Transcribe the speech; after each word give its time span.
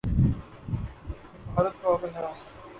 بھارت 1.47 1.73
پاگل 1.81 2.09
ہے 2.15 2.21